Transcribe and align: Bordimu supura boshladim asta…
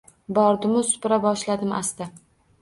Bordimu 0.37 0.81
supura 0.91 1.19
boshladim 1.27 1.77
asta… 1.83 2.11